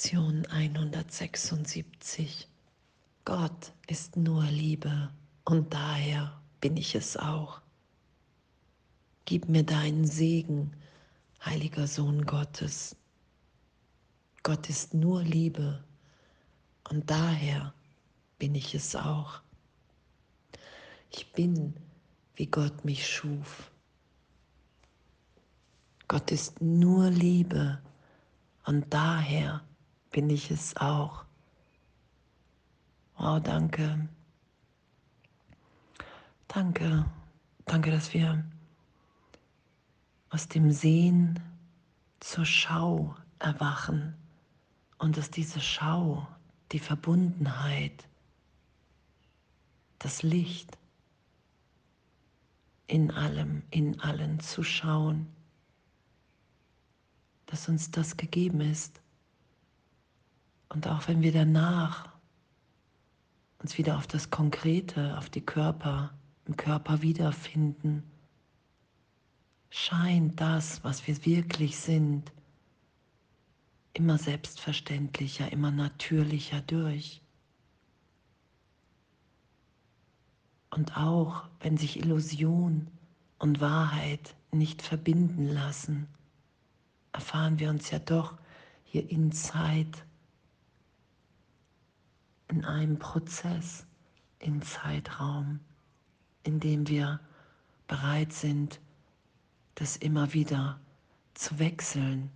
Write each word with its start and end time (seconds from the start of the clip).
Lektion 0.00 0.46
176. 0.46 2.46
Gott 3.24 3.72
ist 3.88 4.16
nur 4.16 4.44
Liebe 4.44 5.10
und 5.44 5.74
daher 5.74 6.40
bin 6.60 6.76
ich 6.76 6.94
es 6.94 7.16
auch. 7.16 7.60
Gib 9.24 9.48
mir 9.48 9.64
deinen 9.64 10.06
Segen, 10.06 10.70
heiliger 11.44 11.88
Sohn 11.88 12.24
Gottes. 12.26 12.94
Gott 14.44 14.68
ist 14.68 14.94
nur 14.94 15.24
Liebe 15.24 15.82
und 16.90 17.10
daher 17.10 17.74
bin 18.38 18.54
ich 18.54 18.76
es 18.76 18.94
auch. 18.94 19.40
Ich 21.10 21.32
bin, 21.32 21.74
wie 22.36 22.46
Gott 22.46 22.84
mich 22.84 23.04
schuf. 23.04 23.72
Gott 26.06 26.30
ist 26.30 26.60
nur 26.60 27.10
Liebe 27.10 27.82
und 28.64 28.94
daher 28.94 29.64
bin 30.10 30.30
ich 30.30 30.50
es 30.50 30.76
auch. 30.76 31.24
Wow, 33.16 33.42
danke. 33.42 34.08
Danke. 36.48 37.04
Danke, 37.64 37.90
dass 37.90 38.14
wir 38.14 38.44
aus 40.30 40.48
dem 40.48 40.70
Sehen 40.70 41.38
zur 42.20 42.46
Schau 42.46 43.14
erwachen 43.38 44.14
und 44.98 45.16
dass 45.16 45.30
diese 45.30 45.60
Schau, 45.60 46.26
die 46.72 46.78
Verbundenheit, 46.78 48.08
das 49.98 50.22
Licht 50.22 50.78
in 52.86 53.10
allem, 53.10 53.62
in 53.70 54.00
allen 54.00 54.40
zu 54.40 54.62
schauen, 54.62 55.26
dass 57.46 57.68
uns 57.68 57.90
das 57.90 58.16
gegeben 58.16 58.60
ist. 58.60 59.00
Und 60.68 60.86
auch 60.86 61.08
wenn 61.08 61.22
wir 61.22 61.32
danach 61.32 62.08
uns 63.60 63.78
wieder 63.78 63.96
auf 63.96 64.06
das 64.06 64.30
Konkrete, 64.30 65.16
auf 65.18 65.30
die 65.30 65.44
Körper, 65.44 66.12
im 66.46 66.56
Körper 66.56 67.02
wiederfinden, 67.02 68.02
scheint 69.70 70.40
das, 70.40 70.82
was 70.84 71.06
wir 71.06 71.24
wirklich 71.26 71.78
sind, 71.78 72.32
immer 73.92 74.18
selbstverständlicher, 74.18 75.50
immer 75.52 75.70
natürlicher 75.70 76.60
durch. 76.62 77.20
Und 80.70 80.96
auch 80.96 81.48
wenn 81.60 81.76
sich 81.76 81.98
Illusion 81.98 82.86
und 83.38 83.60
Wahrheit 83.60 84.34
nicht 84.52 84.82
verbinden 84.82 85.48
lassen, 85.48 86.06
erfahren 87.12 87.58
wir 87.58 87.70
uns 87.70 87.90
ja 87.90 87.98
doch 87.98 88.38
hier 88.84 89.10
in 89.10 89.32
Zeit, 89.32 90.04
in 92.48 92.64
einem 92.64 92.98
Prozess, 92.98 93.86
in 94.38 94.62
Zeitraum, 94.62 95.60
in 96.42 96.60
dem 96.60 96.88
wir 96.88 97.20
bereit 97.86 98.32
sind, 98.32 98.80
das 99.74 99.96
immer 99.96 100.32
wieder 100.32 100.80
zu 101.34 101.58
wechseln, 101.58 102.30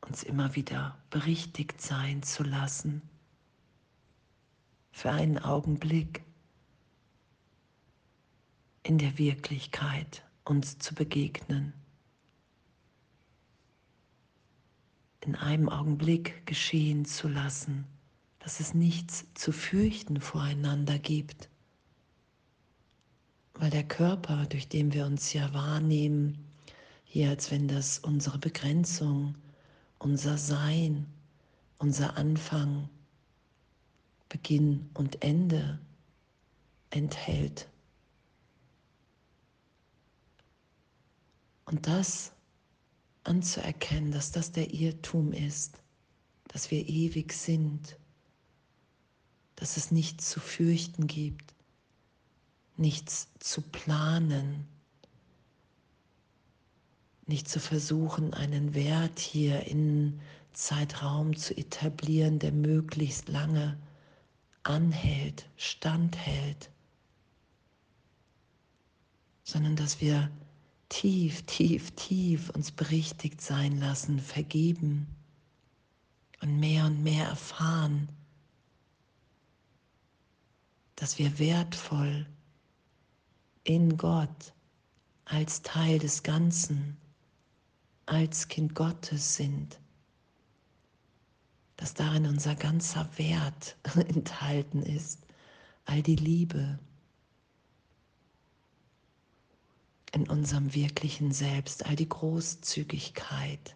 uns 0.00 0.22
immer 0.22 0.54
wieder 0.54 0.96
berichtigt 1.10 1.80
sein 1.80 2.22
zu 2.22 2.42
lassen, 2.42 3.02
für 4.92 5.10
einen 5.10 5.38
Augenblick 5.38 6.22
in 8.82 8.98
der 8.98 9.18
Wirklichkeit 9.18 10.24
uns 10.44 10.78
zu 10.78 10.94
begegnen. 10.94 11.72
in 15.24 15.36
einem 15.36 15.68
Augenblick 15.68 16.44
geschehen 16.46 17.04
zu 17.04 17.28
lassen, 17.28 17.86
dass 18.42 18.58
es 18.58 18.74
nichts 18.74 19.24
zu 19.34 19.52
fürchten 19.52 20.20
voreinander 20.20 20.98
gibt. 20.98 21.48
Weil 23.54 23.70
der 23.70 23.84
Körper, 23.84 24.46
durch 24.46 24.68
den 24.68 24.92
wir 24.92 25.06
uns 25.06 25.32
ja 25.32 25.54
wahrnehmen, 25.54 26.44
hier 27.04 27.28
als 27.28 27.52
wenn 27.52 27.68
das 27.68 28.00
unsere 28.00 28.38
Begrenzung, 28.38 29.36
unser 30.00 30.38
Sein, 30.38 31.06
unser 31.78 32.16
Anfang, 32.16 32.88
Beginn 34.28 34.90
und 34.94 35.22
Ende 35.22 35.78
enthält. 36.90 37.68
Und 41.64 41.86
das 41.86 42.32
anzuerkennen, 43.22 44.10
dass 44.10 44.32
das 44.32 44.50
der 44.50 44.74
Irrtum 44.74 45.32
ist, 45.32 45.80
dass 46.48 46.72
wir 46.72 46.88
ewig 46.88 47.32
sind, 47.32 47.96
dass 49.56 49.76
es 49.76 49.90
nichts 49.90 50.30
zu 50.30 50.40
fürchten 50.40 51.06
gibt, 51.06 51.54
nichts 52.76 53.28
zu 53.38 53.60
planen, 53.60 54.66
nicht 57.26 57.48
zu 57.48 57.60
versuchen, 57.60 58.34
einen 58.34 58.74
Wert 58.74 59.18
hier 59.18 59.66
in 59.66 60.20
Zeitraum 60.52 61.36
zu 61.36 61.56
etablieren, 61.56 62.38
der 62.38 62.52
möglichst 62.52 63.28
lange 63.28 63.78
anhält, 64.64 65.48
standhält, 65.56 66.70
sondern 69.44 69.76
dass 69.76 70.00
wir 70.00 70.30
tief, 70.88 71.42
tief, 71.46 71.90
tief 71.92 72.50
uns 72.50 72.70
berichtigt 72.70 73.40
sein 73.40 73.78
lassen, 73.78 74.18
vergeben 74.18 75.06
und 76.42 76.60
mehr 76.60 76.84
und 76.86 77.02
mehr 77.02 77.26
erfahren, 77.26 78.08
dass 81.02 81.18
wir 81.18 81.40
wertvoll 81.40 82.28
in 83.64 83.96
Gott 83.96 84.52
als 85.24 85.60
Teil 85.62 85.98
des 85.98 86.22
Ganzen, 86.22 86.96
als 88.06 88.46
Kind 88.46 88.76
Gottes 88.76 89.34
sind, 89.34 89.80
dass 91.76 91.94
darin 91.94 92.24
unser 92.26 92.54
ganzer 92.54 93.08
Wert 93.18 93.76
enthalten 93.96 94.84
ist, 94.84 95.26
all 95.86 96.04
die 96.04 96.14
Liebe, 96.14 96.78
in 100.12 100.28
unserem 100.30 100.72
wirklichen 100.72 101.32
Selbst, 101.32 101.84
all 101.84 101.96
die 101.96 102.08
Großzügigkeit, 102.08 103.74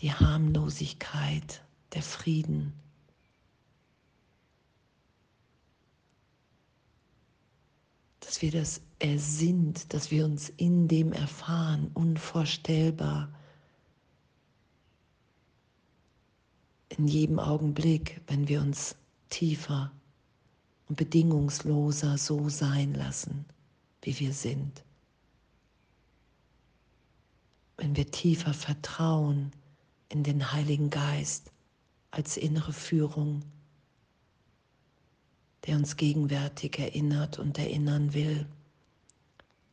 die 0.00 0.12
Harmlosigkeit, 0.12 1.62
der 1.92 2.02
Frieden. 2.02 2.72
Dass 8.26 8.42
wir 8.42 8.50
das 8.50 8.80
ersinnt, 8.98 9.94
dass 9.94 10.10
wir 10.10 10.24
uns 10.24 10.48
in 10.48 10.88
dem 10.88 11.12
erfahren, 11.12 11.92
unvorstellbar. 11.94 13.32
In 16.88 17.06
jedem 17.06 17.38
Augenblick, 17.38 18.20
wenn 18.26 18.48
wir 18.48 18.60
uns 18.60 18.96
tiefer 19.30 19.92
und 20.88 20.96
bedingungsloser 20.96 22.18
so 22.18 22.48
sein 22.48 22.94
lassen, 22.94 23.44
wie 24.02 24.18
wir 24.18 24.32
sind. 24.32 24.82
Wenn 27.76 27.94
wir 27.94 28.10
tiefer 28.10 28.54
vertrauen 28.54 29.52
in 30.08 30.24
den 30.24 30.50
Heiligen 30.52 30.90
Geist 30.90 31.52
als 32.10 32.36
innere 32.36 32.72
Führung, 32.72 33.44
der 35.66 35.76
uns 35.76 35.96
gegenwärtig 35.96 36.78
erinnert 36.78 37.38
und 37.38 37.58
erinnern 37.58 38.14
will, 38.14 38.46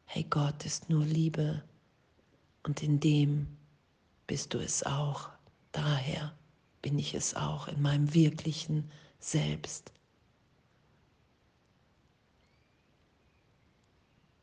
hey 0.06 0.26
Gott 0.30 0.66
ist 0.66 0.90
nur 0.90 1.06
Liebe 1.06 1.64
und 2.64 2.82
in 2.82 3.00
dem 3.00 3.48
bist 4.28 4.54
du 4.54 4.60
es 4.60 4.84
auch, 4.84 5.30
daher 5.72 6.34
bin 6.82 6.98
ich 7.00 7.14
es 7.14 7.36
auch 7.36 7.68
in 7.68 7.82
meinem 7.82 8.14
wirklichen 8.14 8.90
Selbst. 9.20 9.94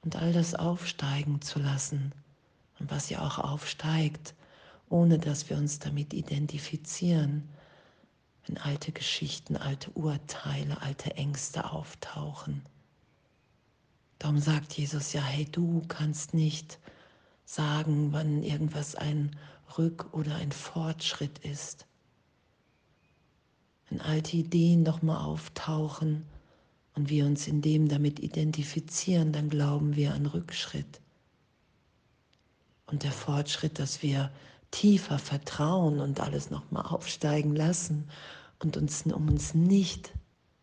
und 0.02 0.16
all 0.16 0.32
das 0.32 0.54
aufsteigen 0.54 1.40
zu 1.40 1.58
lassen 1.58 2.12
und 2.78 2.90
was 2.90 3.10
ja 3.10 3.24
auch 3.26 3.38
aufsteigt, 3.38 4.34
ohne 4.88 5.18
dass 5.18 5.48
wir 5.50 5.56
uns 5.56 5.78
damit 5.78 6.14
identifizieren, 6.14 7.48
wenn 8.46 8.58
alte 8.58 8.92
Geschichten, 8.92 9.56
alte 9.56 9.90
Urteile, 9.90 10.80
alte 10.82 11.16
Ängste 11.16 11.70
auftauchen. 11.70 12.62
Darum 14.18 14.38
sagt 14.38 14.72
Jesus 14.74 15.12
ja, 15.12 15.22
hey, 15.22 15.46
du 15.46 15.82
kannst 15.88 16.34
nicht 16.34 16.78
sagen, 17.44 18.12
wann 18.12 18.42
irgendwas 18.42 18.94
ein 18.94 19.36
Rück- 19.76 20.12
oder 20.12 20.36
ein 20.36 20.52
Fortschritt 20.52 21.38
ist. 21.40 21.86
Wenn 23.88 24.00
alte 24.00 24.36
Ideen 24.36 24.82
nochmal 24.82 25.24
auftauchen, 25.24 26.24
und 26.94 27.08
wir 27.08 27.24
uns 27.24 27.46
in 27.46 27.62
dem 27.62 27.88
damit 27.88 28.20
identifizieren, 28.20 29.32
dann 29.32 29.48
glauben 29.48 29.96
wir 29.96 30.12
an 30.12 30.26
Rückschritt. 30.26 31.00
und 32.86 33.04
der 33.04 33.12
Fortschritt, 33.12 33.78
dass 33.78 34.02
wir 34.02 34.30
tiefer 34.70 35.18
vertrauen 35.18 36.00
und 36.00 36.20
alles 36.20 36.50
nochmal 36.50 36.86
aufsteigen 36.86 37.54
lassen 37.54 38.08
und 38.60 38.76
uns, 38.76 39.02
um 39.06 39.28
uns 39.28 39.54
nicht 39.54 40.12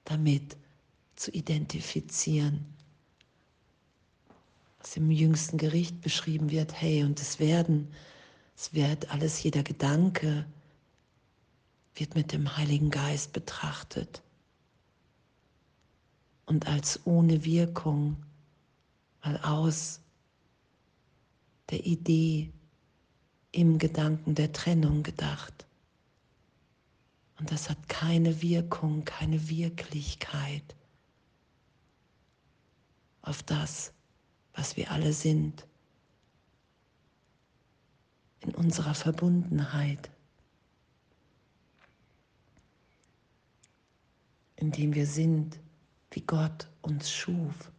damit 0.06 0.58
zu 1.16 1.32
identifizieren. 1.32 2.66
Was 4.80 4.96
im 4.96 5.12
jüngsten 5.12 5.58
Gericht 5.58 6.02
beschrieben 6.02 6.52
wird, 6.52 6.80
hey, 6.80 7.04
und 7.04 7.20
es 7.20 7.40
werden, 7.40 7.92
es 8.56 8.74
wird 8.74 9.12
alles, 9.12 9.44
jeder 9.44 9.64
Gedanke 9.64 10.46
wird 11.96 12.16
mit 12.16 12.32
dem 12.32 12.56
Heiligen 12.56 12.92
Geist 12.92 13.34
betrachtet 13.34 14.22
und 16.48 16.68
als 16.68 17.06
ohne 17.06 17.44
Wirkung, 17.46 18.18
weil 19.22 19.38
aus 19.38 20.00
der 21.70 21.86
Idee 21.86 22.52
im 23.58 23.80
Gedanken 23.80 24.36
der 24.36 24.54
Trennung 24.54 25.02
gedacht. 25.02 25.66
Und 27.40 27.52
das 27.52 27.72
hat 27.72 27.90
keine 27.90 28.44
Wirkung, 28.44 29.04
keine 29.04 29.50
Wirklichkeit 29.50 30.76
auf 33.24 33.42
das, 33.42 33.94
was 34.54 34.78
wir 34.78 34.92
alle 34.92 35.12
sind, 35.12 35.66
in 38.42 38.54
unserer 38.54 38.94
Verbundenheit, 38.94 40.12
in 44.58 44.72
dem 44.72 44.94
wir 44.94 45.08
sind, 45.08 45.60
wie 46.12 46.22
Gott 46.22 46.70
uns 46.84 47.12
schuf. 47.12 47.72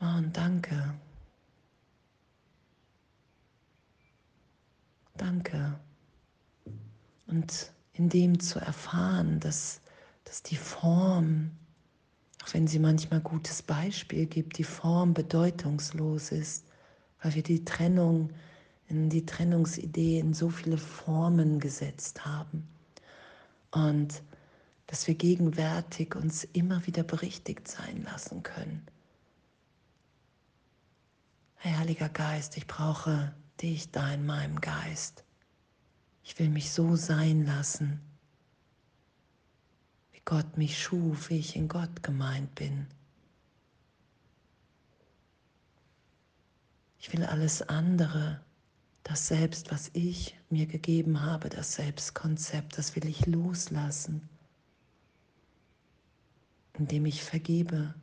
Oh, 0.00 0.18
und 0.18 0.36
danke. 0.36 1.00
Danke. 5.26 5.76
Und 7.26 7.72
in 7.94 8.08
dem 8.08 8.38
zu 8.38 8.60
erfahren, 8.60 9.40
dass, 9.40 9.80
dass 10.22 10.44
die 10.44 10.54
Form, 10.54 11.50
auch 12.44 12.54
wenn 12.54 12.68
sie 12.68 12.78
manchmal 12.78 13.18
gutes 13.18 13.60
Beispiel 13.60 14.26
gibt, 14.26 14.56
die 14.56 14.62
Form 14.62 15.14
bedeutungslos 15.14 16.30
ist, 16.30 16.64
weil 17.20 17.34
wir 17.34 17.42
die 17.42 17.64
Trennung, 17.64 18.30
in 18.86 19.10
die 19.10 19.26
Trennungsidee 19.26 20.20
in 20.20 20.32
so 20.32 20.48
viele 20.48 20.78
Formen 20.78 21.58
gesetzt 21.58 22.24
haben. 22.24 22.68
Und 23.72 24.22
dass 24.86 25.08
wir 25.08 25.16
gegenwärtig 25.16 26.14
uns 26.14 26.44
immer 26.44 26.86
wieder 26.86 27.02
berichtigt 27.02 27.66
sein 27.66 28.04
lassen 28.04 28.44
können. 28.44 28.86
Hey, 31.56 31.72
Heiliger 31.72 32.10
Geist, 32.10 32.56
ich 32.56 32.68
brauche 32.68 33.34
dich 33.62 33.90
da 33.90 34.12
in 34.12 34.26
meinem 34.26 34.60
Geist. 34.60 35.24
Ich 36.22 36.38
will 36.38 36.48
mich 36.48 36.72
so 36.72 36.96
sein 36.96 37.44
lassen, 37.46 38.00
wie 40.12 40.20
Gott 40.24 40.56
mich 40.58 40.80
schuf, 40.82 41.30
wie 41.30 41.38
ich 41.38 41.56
in 41.56 41.68
Gott 41.68 42.02
gemeint 42.02 42.54
bin. 42.54 42.86
Ich 46.98 47.12
will 47.12 47.24
alles 47.24 47.62
andere, 47.62 48.40
das 49.04 49.28
Selbst, 49.28 49.70
was 49.70 49.90
ich 49.92 50.36
mir 50.50 50.66
gegeben 50.66 51.20
habe, 51.20 51.48
das 51.48 51.74
Selbstkonzept, 51.74 52.76
das 52.76 52.96
will 52.96 53.06
ich 53.06 53.26
loslassen, 53.26 54.28
indem 56.72 57.06
ich 57.06 57.22
vergebe 57.22 57.94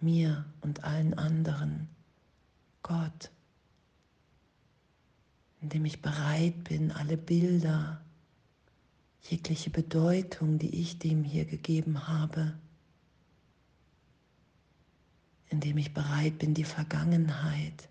mir 0.00 0.44
und 0.60 0.84
allen 0.84 1.14
anderen, 1.14 1.88
Gott, 2.82 3.30
indem 5.60 5.84
ich 5.84 6.00
bereit 6.00 6.64
bin, 6.64 6.90
alle 6.90 7.16
Bilder, 7.16 8.00
jegliche 9.22 9.70
Bedeutung, 9.70 10.58
die 10.58 10.80
ich 10.80 10.98
dem 10.98 11.24
hier 11.24 11.44
gegeben 11.44 12.08
habe, 12.08 12.58
indem 15.48 15.78
ich 15.78 15.92
bereit 15.92 16.38
bin, 16.38 16.54
die 16.54 16.64
Vergangenheit 16.64 17.88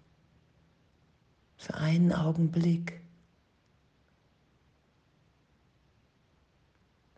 für 1.57 1.75
einen 1.75 2.13
Augenblick 2.13 3.01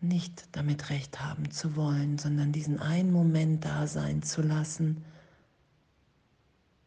nicht 0.02 0.48
damit 0.52 0.90
recht 0.90 1.22
haben 1.22 1.52
zu 1.52 1.76
wollen, 1.76 2.18
sondern 2.18 2.52
diesen 2.52 2.80
einen 2.80 3.12
Moment 3.12 3.64
da 3.64 3.86
sein 3.86 4.24
zu 4.24 4.42
lassen, 4.42 5.06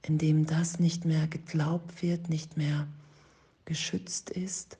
in 0.02 0.18
dem 0.18 0.46
das 0.46 0.80
nicht 0.80 1.04
mehr 1.04 1.28
geglaubt 1.28 2.02
wird, 2.02 2.28
nicht 2.28 2.56
mehr 2.56 2.88
geschützt 3.64 4.30
ist. 4.30 4.78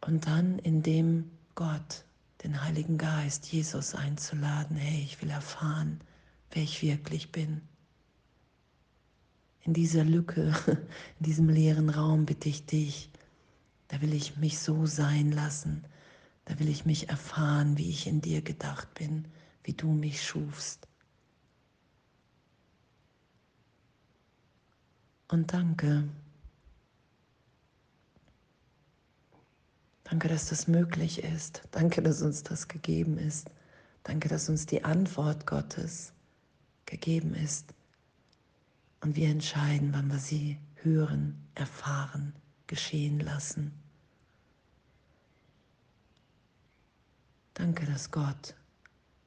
Und 0.00 0.26
dann 0.26 0.58
in 0.60 0.82
dem 0.82 1.30
Gott, 1.54 2.04
den 2.42 2.62
Heiligen 2.62 2.98
Geist, 2.98 3.46
Jesus 3.46 3.94
einzuladen, 3.94 4.76
hey, 4.76 5.02
ich 5.02 5.20
will 5.20 5.30
erfahren, 5.30 6.00
wer 6.52 6.62
ich 6.62 6.82
wirklich 6.82 7.32
bin. 7.32 7.60
In 9.62 9.74
dieser 9.74 10.04
Lücke, 10.04 10.54
in 11.18 11.24
diesem 11.24 11.48
leeren 11.48 11.90
Raum 11.90 12.26
bitte 12.26 12.48
ich 12.48 12.64
dich, 12.64 13.10
da 13.88 14.00
will 14.00 14.14
ich 14.14 14.36
mich 14.36 14.58
so 14.58 14.86
sein 14.86 15.32
lassen, 15.32 15.84
da 16.44 16.58
will 16.58 16.68
ich 16.68 16.86
mich 16.86 17.08
erfahren, 17.08 17.76
wie 17.76 17.90
ich 17.90 18.06
in 18.06 18.20
dir 18.20 18.40
gedacht 18.40 18.94
bin, 18.94 19.26
wie 19.64 19.74
du 19.74 19.92
mich 19.92 20.24
schufst. 20.24 20.86
Und 25.30 25.52
danke, 25.52 26.08
Danke, 30.10 30.28
dass 30.28 30.48
das 30.48 30.68
möglich 30.68 31.22
ist. 31.22 31.62
Danke, 31.70 32.00
dass 32.00 32.22
uns 32.22 32.42
das 32.42 32.66
gegeben 32.66 33.18
ist. 33.18 33.50
Danke, 34.04 34.28
dass 34.28 34.48
uns 34.48 34.64
die 34.64 34.82
Antwort 34.82 35.46
Gottes 35.46 36.14
gegeben 36.86 37.34
ist. 37.34 37.74
Und 39.02 39.16
wir 39.16 39.28
entscheiden, 39.28 39.92
wann 39.92 40.10
wir 40.10 40.18
sie 40.18 40.58
hören, 40.76 41.46
erfahren, 41.54 42.32
geschehen 42.66 43.20
lassen. 43.20 43.72
Danke, 47.52 47.84
dass 47.84 48.10
Gott 48.10 48.54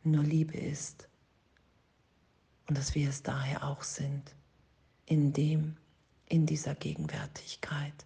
nur 0.03 0.23
Liebe 0.23 0.57
ist 0.57 1.07
und 2.67 2.77
dass 2.77 2.95
wir 2.95 3.07
es 3.07 3.21
daher 3.21 3.67
auch 3.67 3.83
sind, 3.83 4.33
in 5.05 5.31
dem, 5.31 5.77
in 6.27 6.47
dieser 6.47 6.73
Gegenwärtigkeit. 6.73 8.05